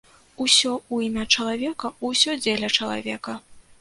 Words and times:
Усё 0.45 0.69
ў 0.93 0.95
імя 1.07 1.25
чалавека, 1.37 1.93
усё 2.09 2.37
дзеля 2.43 2.71
чалавека! 2.79 3.37